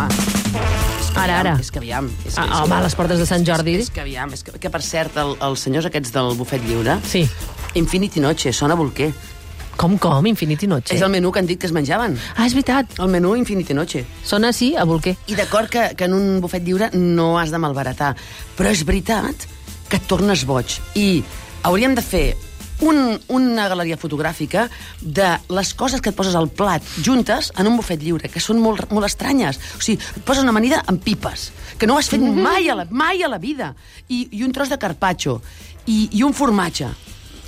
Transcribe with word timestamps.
home. 0.00 0.60
És 1.00 1.10
que 1.10 1.18
Ara, 1.20 1.40
aviam, 1.40 1.40
ara. 1.40 1.54
És 1.60 1.70
que 1.70 1.78
aviam. 1.80 2.06
És 2.26 2.34
que, 2.34 2.40
Ah, 2.40 2.44
és 2.44 2.50
que, 2.50 2.62
home, 2.64 2.74
a 2.76 2.80
les 2.84 2.94
portes 2.94 3.18
de 3.18 3.26
Sant 3.26 3.44
Jordi. 3.46 3.74
És, 3.76 3.88
és 3.88 3.90
que 3.90 4.00
aviam, 4.04 4.32
és 4.32 4.42
que, 4.46 4.52
que 4.62 4.70
per 4.70 4.82
cert, 4.82 5.16
el, 5.20 5.36
els 5.40 5.60
senyors 5.66 5.86
aquests 5.90 6.12
del 6.14 6.34
bufet 6.38 6.62
lliure, 6.66 6.98
Sí. 7.06 7.26
Infinity 7.74 8.20
Noche, 8.20 8.52
sona 8.52 8.74
bolquer. 8.74 9.12
Com, 9.80 9.96
com? 9.98 10.26
Infinity 10.26 10.66
Noche? 10.68 10.94
És 10.94 11.00
el 11.02 11.08
menú 11.08 11.30
que 11.32 11.38
han 11.40 11.46
dit 11.48 11.58
que 11.58 11.66
es 11.66 11.72
menjaven. 11.72 12.18
Ah, 12.36 12.44
és 12.46 12.52
veritat. 12.52 12.98
El 13.00 13.08
menú 13.08 13.34
Infinity 13.38 13.72
Noche. 13.74 14.04
Sona 14.24 14.48
així, 14.48 14.74
a 14.76 14.84
bolquer. 14.84 15.16
I 15.26 15.34
d'acord 15.38 15.70
que, 15.72 15.94
que 15.96 16.04
en 16.04 16.12
un 16.14 16.40
bufet 16.42 16.62
lliure 16.66 16.90
no 16.92 17.38
has 17.40 17.50
de 17.50 17.58
malbaratar, 17.58 18.14
però 18.58 18.68
és 18.74 18.84
veritat 18.84 19.46
que 19.88 19.96
et 19.96 20.06
tornes 20.06 20.44
boig. 20.44 20.76
I 20.94 21.24
hauríem 21.62 21.94
de 21.96 22.02
fer 22.02 22.36
un, 22.80 23.18
una 23.28 23.68
galeria 23.68 23.98
fotogràfica 24.00 24.68
de 25.00 25.28
les 25.52 25.72
coses 25.74 26.00
que 26.00 26.12
et 26.12 26.16
poses 26.16 26.36
al 26.36 26.48
plat 26.48 26.84
juntes 27.04 27.52
en 27.58 27.68
un 27.70 27.76
bufet 27.78 28.00
lliure, 28.02 28.30
que 28.32 28.42
són 28.42 28.60
molt, 28.62 28.88
molt 28.92 29.08
estranyes. 29.08 29.60
O 29.76 29.84
sigui, 29.84 30.00
et 30.16 30.24
poses 30.24 30.44
una 30.44 30.54
amanida 30.54 30.82
amb 30.86 31.02
pipes, 31.04 31.50
que 31.78 31.88
no 31.88 31.96
ho 31.96 32.00
has 32.00 32.10
fet 32.12 32.24
mai 32.24 32.70
a 32.70 32.78
la, 32.80 32.88
mai 32.90 33.22
a 33.22 33.30
la 33.30 33.40
vida, 33.42 33.74
i, 34.08 34.26
i 34.32 34.42
un 34.46 34.56
tros 34.56 34.72
de 34.72 34.80
carpaccio, 34.80 35.40
i, 35.86 36.08
i 36.16 36.24
un 36.24 36.36
formatge, 36.36 36.90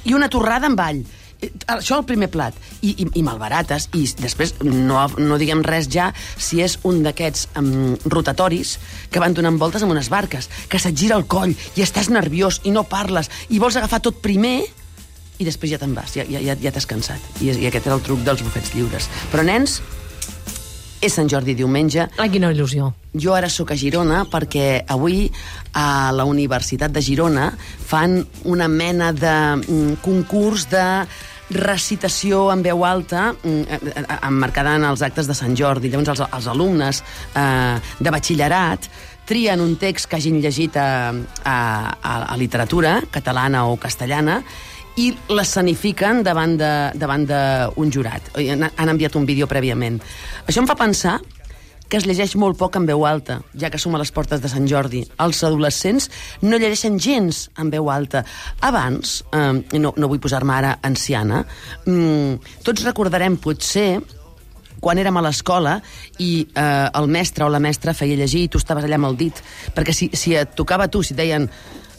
i 0.05 0.15
una 0.15 0.31
torrada 0.33 0.69
amb 0.71 0.81
all. 0.83 1.03
Eh, 1.43 1.51
Això 1.75 1.99
al 1.99 2.07
primer 2.07 2.29
plat. 2.31 2.57
I, 2.83 2.93
i, 3.03 3.07
i 3.19 3.23
malbarates. 3.27 3.89
I 3.99 4.05
després 4.19 4.55
no, 4.63 5.01
no 5.19 5.39
diguem 5.39 5.63
res 5.67 5.89
ja 5.91 6.11
si 6.17 6.63
és 6.63 6.79
un 6.89 7.03
d'aquests 7.07 7.49
um, 7.61 7.95
rotatoris 8.11 8.77
que 9.11 9.23
van 9.23 9.35
donant 9.35 9.59
voltes 9.61 9.83
amb 9.83 9.95
unes 9.95 10.11
barques, 10.13 10.49
que 10.69 10.81
se't 10.83 10.99
gira 10.99 11.19
el 11.19 11.27
coll 11.31 11.55
i 11.77 11.85
estàs 11.85 12.11
nerviós 12.11 12.63
i 12.67 12.75
no 12.75 12.87
parles 12.87 13.31
i 13.51 13.63
vols 13.63 13.79
agafar 13.79 14.03
tot 14.03 14.23
primer 14.23 14.63
i 15.39 15.47
després 15.49 15.73
ja 15.73 15.81
te'n 15.81 15.95
vas, 15.97 16.13
ja, 16.17 16.27
ja, 16.29 16.55
ja, 16.55 16.71
t'has 16.73 16.87
cansat. 16.87 17.21
I, 17.41 17.51
I 17.51 17.67
aquest 17.71 17.89
era 17.89 17.97
el 17.97 18.05
truc 18.05 18.23
dels 18.27 18.45
bufets 18.45 18.75
lliures. 18.77 19.09
Però, 19.33 19.45
nens, 19.47 19.81
és 21.03 21.17
Sant 21.17 21.27
Jordi 21.27 21.57
diumenge, 21.59 22.07
Ai, 22.23 22.31
quina 22.31 22.53
il·lusió. 22.55 22.93
jo 23.19 23.35
ara 23.35 23.49
sóc 23.51 23.73
a 23.75 23.77
Girona 23.77 24.23
perquè 24.31 24.85
avui 24.87 25.27
a 25.75 26.13
la 26.15 26.25
Universitat 26.25 26.93
de 26.95 27.03
Girona 27.03 27.51
fan 27.59 28.21
una 28.45 28.69
mena 28.69 29.11
de 29.13 29.35
mm, 29.57 29.99
concurs 30.05 30.69
de 30.71 30.85
recitació 31.53 32.47
en 32.53 32.63
veu 32.63 32.85
alta 32.87 33.33
mm, 33.33 33.63
eh, 33.67 33.81
eh, 33.97 34.19
emmarcada 34.29 34.77
en 34.79 34.87
els 34.89 35.03
actes 35.03 35.27
de 35.27 35.35
Sant 35.35 35.57
Jordi. 35.59 35.91
Llavors 35.91 36.15
els, 36.15 36.23
els 36.39 36.47
alumnes 36.47 37.03
eh, 37.35 37.81
de 37.99 38.15
batxillerat 38.15 38.89
trien 39.27 39.61
un 39.61 39.75
text 39.79 40.09
que 40.11 40.19
hagin 40.19 40.41
llegit 40.43 40.77
a, 40.77 41.11
a, 41.11 41.57
a, 41.99 42.15
a 42.33 42.37
literatura 42.39 43.01
catalana 43.11 43.67
o 43.67 43.77
castellana 43.77 44.43
i 45.01 45.11
l'escenifiquen 45.33 46.23
davant 46.25 46.57
d'un 46.59 47.93
jurat. 47.93 48.33
Han, 48.37 48.67
han 48.69 48.93
enviat 48.93 49.17
un 49.17 49.29
vídeo 49.29 49.49
prèviament. 49.49 50.01
Això 50.47 50.61
em 50.63 50.69
fa 50.69 50.77
pensar 50.79 51.19
que 51.93 51.99
es 52.01 52.07
llegeix 52.09 52.33
molt 52.41 52.57
poc 52.57 52.79
en 52.79 52.87
veu 52.89 53.03
alta, 53.05 53.43
ja 53.53 53.69
que 53.69 53.77
som 53.77 53.93
a 53.93 53.99
les 54.01 54.09
portes 54.17 54.41
de 54.41 54.49
Sant 54.49 54.65
Jordi. 54.65 55.03
Els 55.21 55.43
adolescents 55.45 56.09
no 56.41 56.57
llegeixen 56.57 56.97
gens 56.97 57.43
en 57.61 57.69
veu 57.73 57.91
alta. 57.93 58.23
Abans, 58.65 59.19
eh, 59.29 59.61
no, 59.77 59.93
no 59.93 60.09
vull 60.09 60.23
posar-me 60.25 60.55
ara 60.57 60.79
anciana, 60.89 61.43
mm, 61.85 62.57
tots 62.65 62.87
recordarem 62.89 63.37
potser 63.37 64.01
quan 64.81 64.99
érem 64.99 65.21
a 65.21 65.23
l'escola 65.23 65.77
i 66.19 66.31
eh, 66.49 66.89
el 66.97 67.13
mestre 67.13 67.45
o 67.45 67.53
la 67.53 67.61
mestra 67.61 67.93
feia 67.95 68.17
llegir 68.17 68.47
i 68.47 68.49
tu 68.49 68.59
estaves 68.63 68.89
allà 68.89 68.97
amb 68.97 69.13
el 69.13 69.21
dit, 69.21 69.45
perquè 69.77 69.93
si, 69.93 70.09
si 70.17 70.33
et 70.35 70.57
tocava 70.57 70.89
tu, 70.89 71.05
si 71.05 71.13
et 71.13 71.21
deien 71.21 71.49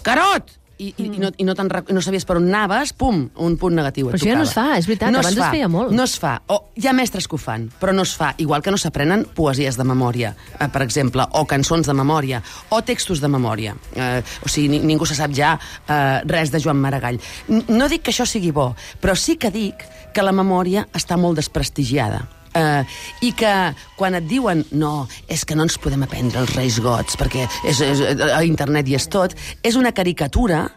Carot! 0.04 0.63
I, 0.84 0.90
i, 0.98 1.06
i, 1.08 1.22
no, 1.22 1.30
i 1.38 1.46
no, 1.48 1.56
no 1.56 2.04
sabies 2.04 2.26
per 2.28 2.38
on 2.40 2.50
anaves, 2.50 2.92
pum, 2.98 3.24
un 3.46 3.56
punt 3.62 3.76
negatiu. 3.78 4.10
et 4.10 4.16
Però 4.16 4.20
això 4.20 4.30
ja 4.32 4.38
no 4.38 4.48
tocava. 4.48 4.50
es 4.50 4.74
fa, 4.74 4.80
és 4.82 4.90
veritat, 4.90 5.14
abans 5.14 5.32
es 5.32 5.56
feia 5.56 5.70
molt. 5.72 5.94
No 5.96 6.04
es 6.08 6.18
fa. 6.20 6.34
O 6.52 6.60
hi 6.76 6.90
ha 6.90 6.96
mestres 6.98 7.28
que 7.30 7.38
ho 7.38 7.42
fan, 7.42 7.70
però 7.80 7.96
no 7.96 8.04
es 8.08 8.16
fa. 8.20 8.34
Igual 8.44 8.66
que 8.66 8.74
no 8.74 8.80
s'aprenen 8.82 9.26
poesies 9.38 9.80
de 9.80 9.88
memòria, 9.88 10.34
eh, 10.60 10.68
per 10.74 10.84
exemple, 10.86 11.26
o 11.40 11.46
cançons 11.48 11.88
de 11.88 11.96
memòria, 11.98 12.44
o 12.70 12.82
textos 12.84 13.22
de 13.24 13.32
memòria. 13.32 13.76
Eh, 13.96 14.22
o 14.44 14.50
sigui, 14.50 14.70
ni, 14.74 14.84
ningú 14.94 15.08
se 15.08 15.16
sap 15.16 15.34
ja 15.36 15.56
eh, 15.88 16.22
res 16.28 16.52
de 16.52 16.60
Joan 16.64 16.82
Maragall. 16.82 17.20
N 17.48 17.64
no 17.70 17.90
dic 17.92 18.04
que 18.04 18.14
això 18.14 18.28
sigui 18.28 18.52
bo, 18.52 18.74
però 19.02 19.16
sí 19.16 19.38
que 19.38 19.52
dic 19.54 19.88
que 20.14 20.24
la 20.26 20.36
memòria 20.36 20.88
està 20.94 21.18
molt 21.18 21.40
desprestigiada. 21.42 22.24
Uh, 22.54 22.86
i 23.26 23.32
que 23.34 23.50
quan 23.98 24.14
et 24.14 24.28
diuen 24.30 24.60
no, 24.78 25.08
és 25.26 25.42
que 25.42 25.56
no 25.58 25.66
ens 25.66 25.80
podem 25.82 26.04
aprendre 26.06 26.38
els 26.44 26.52
Reis 26.54 26.76
Gots 26.86 27.18
perquè 27.18 27.48
és, 27.66 27.80
és, 27.82 28.04
a 28.30 28.44
internet 28.46 28.92
i 28.92 28.94
és 28.94 29.08
tot, 29.10 29.34
és 29.66 29.74
una 29.74 29.90
caricatura 29.90 30.68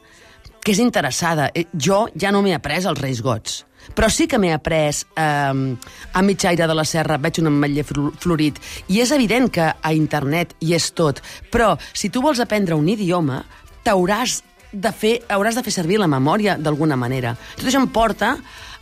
que 0.66 0.74
és 0.74 0.80
interessada. 0.82 1.52
Eh, 1.54 1.66
Jo 1.78 2.08
ja 2.18 2.32
no 2.34 2.42
m'he 2.42 2.56
après 2.56 2.82
els 2.82 2.98
Reis 2.98 3.20
Gots, 3.22 3.60
però 3.94 4.08
sí 4.10 4.26
que 4.26 4.38
m'he 4.42 4.50
après 4.52 4.90
eh, 4.90 5.76
a 6.12 6.22
Mitjaire 6.26 6.66
de 6.66 6.74
la 6.74 6.84
Serra, 6.84 7.18
veig 7.22 7.38
un 7.38 7.46
ametller 7.52 7.84
florit, 7.86 8.58
i 8.90 8.98
és 9.04 9.12
evident 9.14 9.46
que 9.54 9.68
a 9.70 9.92
internet 9.94 10.56
hi 10.60 10.74
és 10.74 10.90
tot, 10.98 11.22
però 11.54 11.76
si 11.94 12.10
tu 12.10 12.20
vols 12.24 12.40
aprendre 12.42 12.74
un 12.74 12.88
idioma, 12.90 13.44
t'hauràs 13.86 14.40
de 14.72 14.90
fer, 14.92 15.14
hauràs 15.30 15.54
de 15.56 15.62
fer 15.62 15.72
servir 15.72 16.00
la 16.02 16.10
memòria 16.10 16.56
d'alguna 16.58 16.96
manera. 16.98 17.36
Tot 17.56 17.68
això 17.70 17.78
em 17.80 17.86
porta 17.94 18.34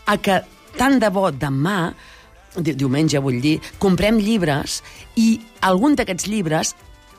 a 0.06 0.16
que 0.16 0.40
tant 0.78 0.96
de 0.98 1.10
bo 1.12 1.28
demà 1.30 1.92
di- 2.56 2.72
diumenge 2.74 3.20
vull 3.20 3.40
dir, 3.44 3.58
comprem 3.78 4.16
llibres 4.18 4.80
i 5.20 5.36
algun 5.60 5.94
d'aquests 6.00 6.26
llibres 6.32 6.72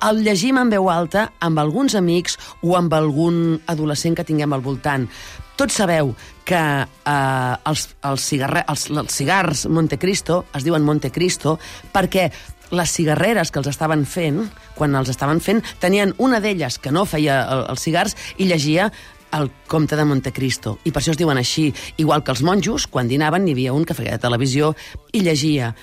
el 0.09 0.23
llegim 0.25 0.59
en 0.59 0.71
veu 0.73 0.89
alta 0.91 1.29
amb 1.43 1.59
alguns 1.61 1.95
amics 1.95 2.37
o 2.61 2.75
amb 2.77 2.93
algun 2.93 3.59
adolescent 3.71 4.17
que 4.17 4.27
tinguem 4.27 4.53
al 4.53 4.63
voltant. 4.65 5.07
Tots 5.55 5.77
sabeu 5.79 6.11
que 6.45 6.59
eh, 6.59 7.55
els, 7.71 7.87
els, 8.03 8.27
cigarre, 8.27 8.65
els, 8.67 8.89
els 8.91 9.15
cigars 9.15 9.65
Montecristo 9.71 10.43
es 10.55 10.65
diuen 10.67 10.83
Montecristo 10.83 11.55
perquè 11.93 12.29
les 12.75 12.91
cigarreres 12.91 13.51
que 13.51 13.61
els 13.61 13.69
estaven 13.69 14.05
fent, 14.09 14.41
quan 14.75 14.95
els 14.97 15.11
estaven 15.13 15.39
fent, 15.39 15.61
tenien 15.79 16.15
una 16.17 16.41
d'elles 16.41 16.79
que 16.81 16.91
no 16.91 17.05
feia 17.05 17.43
el, 17.45 17.65
els 17.71 17.85
cigars 17.85 18.17
i 18.37 18.49
llegia 18.49 18.89
el 19.35 19.49
comte 19.67 19.97
de 19.99 20.05
Montecristo, 20.07 20.77
i 20.87 20.93
per 20.95 21.01
això 21.01 21.11
es 21.11 21.19
diuen 21.19 21.37
així. 21.37 21.67
Igual 21.99 22.23
que 22.23 22.31
els 22.31 22.43
monjos, 22.45 22.85
quan 22.87 23.09
dinaven, 23.11 23.43
n'hi 23.43 23.55
havia 23.55 23.73
un 23.75 23.83
que 23.83 23.97
feia 23.97 24.19
televisió 24.21 24.73
i 25.11 25.25
llegia. 25.25 25.73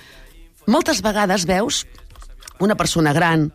Moltes 0.65 1.03
vegades 1.05 1.45
veus 1.45 1.83
una 2.63 2.77
persona 2.79 3.13
gran, 3.13 3.51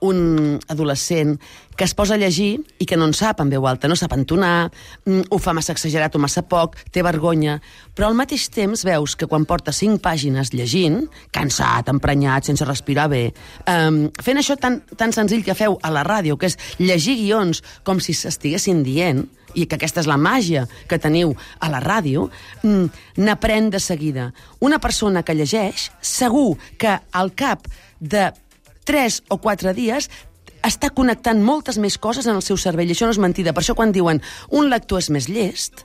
un 0.00 0.58
adolescent, 0.68 1.38
que 1.76 1.84
es 1.84 1.94
posa 1.94 2.14
a 2.14 2.18
llegir 2.18 2.58
i 2.82 2.86
que 2.90 2.96
no 2.98 3.06
en 3.06 3.14
sap 3.14 3.38
en 3.40 3.50
veu 3.52 3.66
alta, 3.70 3.86
no 3.88 3.96
sap 3.96 4.12
entonar, 4.16 4.70
mm, 5.06 5.30
ho 5.30 5.38
fa 5.38 5.54
massa 5.54 5.72
exagerat 5.72 6.14
o 6.16 6.18
massa 6.18 6.42
poc, 6.42 6.76
té 6.90 7.02
vergonya, 7.06 7.60
però 7.94 8.08
al 8.08 8.18
mateix 8.18 8.48
temps 8.50 8.84
veus 8.84 9.14
que 9.14 9.28
quan 9.30 9.46
porta 9.46 9.72
cinc 9.72 10.02
pàgines 10.02 10.52
llegint, 10.52 11.04
cansat, 11.30 11.88
emprenyat, 11.88 12.44
sense 12.44 12.64
respirar 12.64 13.08
bé, 13.08 13.32
um, 13.66 14.10
fent 14.22 14.38
això 14.38 14.58
tan, 14.58 14.80
tan 14.96 15.12
senzill 15.12 15.44
que 15.44 15.54
feu 15.54 15.78
a 15.82 15.90
la 15.90 16.02
ràdio, 16.02 16.36
que 16.36 16.46
és 16.46 16.58
llegir 16.78 17.16
guions 17.16 17.62
com 17.84 18.00
si 18.00 18.12
s'estiguessin 18.12 18.82
dient, 18.82 19.28
i 19.54 19.66
que 19.66 19.78
aquesta 19.78 20.02
és 20.02 20.08
la 20.10 20.18
màgia 20.20 20.66
que 20.88 20.98
teniu 20.98 21.34
a 21.60 21.70
la 21.70 21.80
ràdio, 21.80 22.28
mm, 22.62 22.86
n'aprèn 23.24 23.70
de 23.70 23.80
seguida. 23.80 24.32
Una 24.60 24.78
persona 24.78 25.22
que 25.22 25.34
llegeix, 25.34 25.90
segur 26.00 26.58
que 26.76 27.00
al 27.12 27.34
cap 27.34 27.66
de 28.00 28.32
3 28.88 29.20
o 29.28 29.38
4 29.44 29.74
dies 29.76 30.08
està 30.64 30.90
connectant 30.90 31.38
moltes 31.44 31.78
més 31.78 31.98
coses 32.00 32.26
en 32.26 32.34
el 32.34 32.42
seu 32.42 32.58
cervell. 32.58 32.88
I 32.90 32.96
això 32.96 33.06
no 33.06 33.14
és 33.14 33.22
mentida. 33.22 33.54
Per 33.54 33.62
això 33.62 33.76
quan 33.78 33.92
diuen 33.94 34.22
un 34.50 34.68
lector 34.72 35.02
és 35.02 35.10
més 35.14 35.28
llest, 35.30 35.84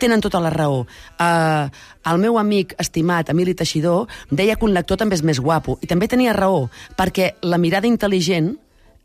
tenen 0.00 0.22
tota 0.24 0.40
la 0.42 0.50
raó. 0.50 0.84
Uh, 1.20 1.68
el 2.10 2.20
meu 2.22 2.38
amic 2.40 2.74
estimat, 2.80 3.30
Emili 3.30 3.54
Teixidor, 3.54 4.08
deia 4.30 4.56
que 4.56 4.66
un 4.66 4.74
lector 4.74 4.98
també 5.00 5.18
és 5.18 5.24
més 5.26 5.40
guapo. 5.40 5.78
I 5.82 5.90
també 5.90 6.08
tenia 6.10 6.34
raó, 6.36 6.68
perquè 6.96 7.34
la 7.42 7.60
mirada 7.60 7.90
intel·ligent 7.90 8.54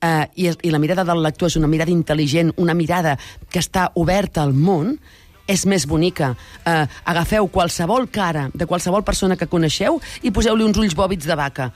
eh, 0.01 0.25
i, 0.35 0.49
i 0.49 0.71
la 0.71 0.79
mirada 0.79 1.05
del 1.07 1.23
lector 1.23 1.51
és 1.51 1.57
una 1.59 1.69
mirada 1.71 1.93
intel·ligent, 1.93 2.53
una 2.57 2.75
mirada 2.75 3.17
que 3.49 3.61
està 3.61 3.89
oberta 3.99 4.43
al 4.43 4.53
món, 4.53 4.97
és 5.49 5.65
més 5.65 5.87
bonica. 5.89 6.33
Eh, 6.61 6.85
agafeu 7.09 7.47
qualsevol 7.49 8.07
cara 8.13 8.49
de 8.53 8.67
qualsevol 8.69 9.03
persona 9.03 9.37
que 9.37 9.49
coneixeu 9.49 9.97
i 10.21 10.31
poseu-li 10.31 10.65
uns 10.65 10.77
ulls 10.77 10.95
bòbits 10.97 11.25
de 11.25 11.37
vaca. 11.37 11.71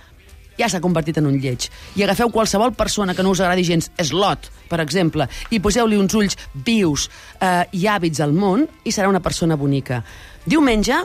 Ja 0.60 0.70
s'ha 0.70 0.82
convertit 0.84 1.18
en 1.18 1.28
un 1.30 1.40
lleig. 1.42 1.70
I 1.98 2.06
agafeu 2.06 2.32
qualsevol 2.34 2.76
persona 2.78 3.16
que 3.16 3.24
no 3.26 3.34
us 3.34 3.42
agradi 3.42 3.66
gens, 3.68 3.90
Slot, 3.98 4.50
per 4.70 4.82
exemple, 4.84 5.28
i 5.50 5.60
poseu-li 5.64 5.98
uns 5.98 6.14
ulls 6.18 6.38
vius 6.54 7.10
eh, 7.40 7.66
i 7.74 7.88
hàbits 7.90 8.22
al 8.24 8.34
món 8.34 8.68
i 8.84 8.94
serà 8.94 9.10
una 9.10 9.24
persona 9.24 9.58
bonica. 9.58 10.04
Diumenge, 10.46 11.00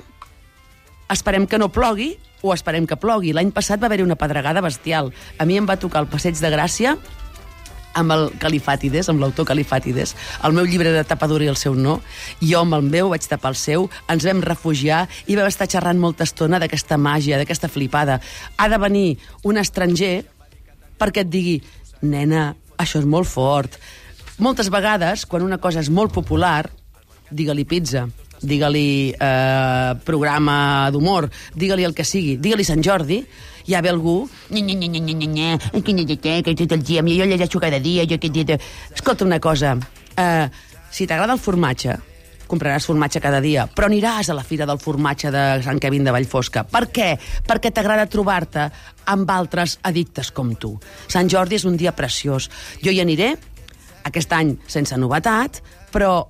esperem 1.09 1.47
que 1.47 1.59
no 1.59 1.71
plogui 1.73 2.13
o 2.43 2.53
esperem 2.55 2.87
que 2.87 2.99
plogui. 3.01 3.33
L'any 3.35 3.51
passat 3.55 3.81
va 3.81 3.89
haver-hi 3.89 4.07
una 4.07 4.19
pedregada 4.19 4.63
bestial. 4.65 5.13
A 5.39 5.47
mi 5.49 5.59
em 5.59 5.67
va 5.67 5.79
tocar 5.81 6.05
el 6.05 6.11
Passeig 6.13 6.39
de 6.39 6.53
Gràcia 6.53 6.97
amb 7.95 8.13
el 8.15 8.25
Califàtides, 8.41 9.09
amb 9.09 9.23
l'autor 9.23 9.47
Califàtides. 9.49 10.15
El 10.45 10.57
meu 10.57 10.67
llibre 10.69 10.93
de 10.95 11.05
tapadura 11.05 11.47
i 11.47 11.51
el 11.53 11.59
seu 11.61 11.75
no. 11.75 11.99
Jo 12.43 12.63
amb 12.65 12.77
el 12.79 12.87
meu 12.87 13.13
vaig 13.15 13.27
tapar 13.29 13.55
el 13.55 13.59
seu, 13.61 13.89
ens 14.11 14.27
vam 14.29 14.43
refugiar 14.45 15.07
i 15.27 15.37
vam 15.39 15.49
estar 15.49 15.69
xerrant 15.71 16.01
molta 16.01 16.27
estona 16.29 16.61
d'aquesta 16.61 16.99
màgia, 17.01 17.39
d'aquesta 17.41 17.71
flipada. 17.73 18.21
Ha 18.57 18.69
de 18.69 18.79
venir 18.79 19.09
un 19.45 19.59
estranger 19.59 20.23
perquè 20.99 21.25
et 21.25 21.31
digui 21.31 21.59
nena, 22.03 22.53
això 22.79 23.01
és 23.03 23.07
molt 23.09 23.29
fort. 23.29 23.79
Moltes 24.39 24.71
vegades, 24.71 25.27
quan 25.27 25.43
una 25.43 25.59
cosa 25.59 25.81
és 25.83 25.91
molt 25.91 26.13
popular, 26.15 26.69
digue-li 27.31 27.65
pizza, 27.69 28.07
digue-li 28.39 29.15
eh, 29.19 29.95
programa 30.07 30.91
d'humor, 30.95 31.29
digue-li 31.59 31.87
el 31.87 31.95
que 31.95 32.07
sigui, 32.07 32.37
digue-li 32.39 32.67
Sant 32.67 32.85
Jordi, 32.85 33.23
ja 33.69 33.83
ve 33.85 33.93
algú... 33.93 34.23
Jo 37.21 37.29
llegeixo 37.29 37.61
cada 37.61 37.79
dia, 37.79 38.07
jo. 38.09 38.19
Escolta 38.95 39.27
una 39.27 39.41
cosa, 39.41 39.77
uh, 39.77 40.47
si 40.91 41.07
t'agrada 41.07 41.37
el 41.37 41.43
formatge, 41.43 41.99
compraràs 42.49 42.87
formatge 42.89 43.21
cada 43.21 43.43
dia, 43.45 43.67
però 43.69 43.91
aniràs 43.91 44.31
a 44.33 44.37
la 44.39 44.45
Fira 44.47 44.67
del 44.67 44.81
Formatge 44.81 45.31
de 45.35 45.45
Sant 45.67 45.81
Kevin 45.83 46.07
de 46.09 46.15
Vallfosca. 46.15 46.65
Per 46.65 46.87
què? 46.89 47.11
Perquè 47.47 47.73
t'agrada 47.75 48.09
trobar-te 48.09 48.71
amb 49.13 49.31
altres 49.31 49.77
addictes 49.85 50.33
com 50.33 50.55
tu. 50.57 50.73
Sant 51.13 51.29
Jordi 51.29 51.61
és 51.61 51.69
un 51.69 51.77
dia 51.77 51.93
preciós. 51.93 52.49
Jo 52.81 52.95
hi 52.95 53.03
aniré, 53.05 53.35
aquest 54.09 54.33
any 54.33 54.57
sense 54.67 54.97
novetat, 54.97 55.61
però 55.93 56.23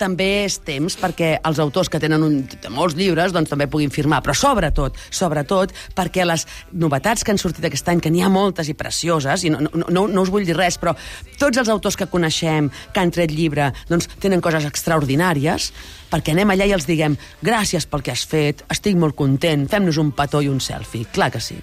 també 0.00 0.28
és 0.44 0.58
temps 0.64 0.96
perquè 1.00 1.36
els 1.46 1.60
autors 1.62 1.90
que 1.92 2.00
tenen 2.02 2.22
un, 2.26 2.36
molts 2.74 2.96
llibres 2.98 3.34
doncs, 3.34 3.50
també 3.52 3.68
puguin 3.70 3.92
firmar, 3.94 4.20
però 4.24 4.34
sobretot, 4.36 4.98
sobretot 5.10 5.74
perquè 5.96 6.26
les 6.26 6.46
novetats 6.72 7.24
que 7.24 7.34
han 7.34 7.40
sortit 7.40 7.66
aquest 7.68 7.88
any, 7.92 8.02
que 8.02 8.12
n'hi 8.12 8.24
ha 8.24 8.32
moltes 8.32 8.70
i 8.70 8.76
precioses, 8.78 9.44
i 9.44 9.52
no, 9.52 9.62
no, 9.64 9.86
no, 9.88 10.06
no 10.10 10.24
us 10.24 10.32
vull 10.32 10.46
dir 10.46 10.56
res, 10.58 10.78
però 10.80 10.96
tots 11.40 11.60
els 11.60 11.70
autors 11.72 11.98
que 12.00 12.10
coneixem, 12.10 12.70
que 12.92 13.02
han 13.02 13.14
tret 13.14 13.34
llibre, 13.34 13.70
doncs 13.90 14.10
tenen 14.22 14.42
coses 14.44 14.66
extraordinàries, 14.68 15.70
perquè 16.12 16.34
anem 16.34 16.54
allà 16.54 16.68
i 16.68 16.74
els 16.76 16.88
diguem 16.88 17.16
gràcies 17.42 17.88
pel 17.90 18.04
que 18.04 18.14
has 18.14 18.26
fet, 18.28 18.66
estic 18.70 18.98
molt 18.98 19.18
content, 19.18 19.68
fem-nos 19.70 19.98
un 20.02 20.14
petó 20.16 20.42
i 20.44 20.50
un 20.50 20.62
selfie. 20.62 21.08
Clar 21.14 21.32
que 21.34 21.42
sí. 21.42 21.58